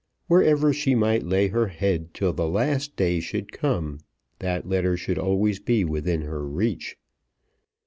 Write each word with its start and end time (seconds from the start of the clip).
Wherever 0.25 0.73
she 0.73 0.95
might 0.95 1.21
lay 1.27 1.49
her 1.49 1.67
head 1.67 2.15
till 2.15 2.33
the 2.33 2.47
last 2.49 2.95
day 2.95 3.19
should 3.19 3.51
come 3.51 3.99
that 4.39 4.67
letter 4.67 4.97
should 4.97 5.17
be 5.17 5.21
always 5.21 5.61
within 5.87 6.21
her 6.21 6.43
reach. 6.43 6.97